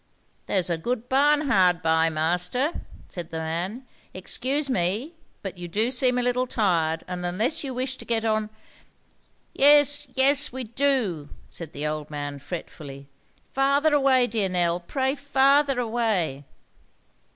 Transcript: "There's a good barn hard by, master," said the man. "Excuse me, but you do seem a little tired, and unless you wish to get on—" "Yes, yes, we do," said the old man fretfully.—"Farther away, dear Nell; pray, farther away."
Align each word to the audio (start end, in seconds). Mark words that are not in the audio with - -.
"There's 0.47 0.71
a 0.71 0.79
good 0.79 1.07
barn 1.09 1.41
hard 1.41 1.83
by, 1.83 2.09
master," 2.09 2.81
said 3.07 3.29
the 3.29 3.37
man. 3.37 3.85
"Excuse 4.15 4.67
me, 4.67 5.13
but 5.43 5.59
you 5.59 5.67
do 5.67 5.91
seem 5.91 6.17
a 6.17 6.23
little 6.23 6.47
tired, 6.47 7.03
and 7.07 7.23
unless 7.23 7.63
you 7.63 7.71
wish 7.71 7.97
to 7.97 8.05
get 8.05 8.25
on—" 8.25 8.49
"Yes, 9.53 10.07
yes, 10.15 10.51
we 10.51 10.63
do," 10.63 11.29
said 11.47 11.73
the 11.73 11.85
old 11.85 12.09
man 12.09 12.39
fretfully.—"Farther 12.39 13.93
away, 13.93 14.25
dear 14.25 14.49
Nell; 14.49 14.79
pray, 14.79 15.13
farther 15.13 15.79
away." 15.79 16.45